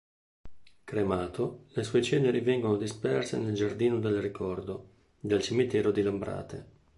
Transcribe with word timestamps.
Cremato, 0.83 1.65
le 1.73 1.83
sue 1.83 2.01
ceneri 2.01 2.39
vengono 2.39 2.75
disperse 2.75 3.37
nel 3.37 3.53
"Giardino 3.53 3.99
del 3.99 4.19
ricordo" 4.19 4.89
del 5.19 5.43
cimitero 5.43 5.91
di 5.91 6.01
Lambrate. 6.01 6.67